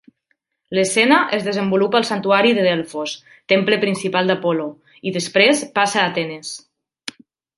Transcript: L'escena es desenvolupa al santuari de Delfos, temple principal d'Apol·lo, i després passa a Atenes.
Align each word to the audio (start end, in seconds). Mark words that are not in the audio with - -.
L'escena 0.77 1.17
es 1.37 1.43
desenvolupa 1.47 1.99
al 1.99 2.07
santuari 2.09 2.53
de 2.59 2.63
Delfos, 2.69 3.13
temple 3.53 3.79
principal 3.85 4.31
d'Apol·lo, 4.33 4.67
i 5.11 5.15
després 5.19 5.63
passa 5.79 6.03
a 6.05 6.09
Atenes. 6.13 6.57